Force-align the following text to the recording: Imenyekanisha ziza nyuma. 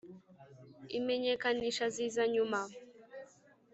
Imenyekanisha 0.97 1.85
ziza 1.95 2.23
nyuma. 2.33 2.61